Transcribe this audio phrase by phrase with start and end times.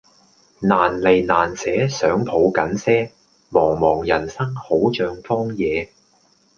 [0.61, 3.11] 難離難捨想抱緊些
[3.51, 5.91] 茫茫人生好像荒野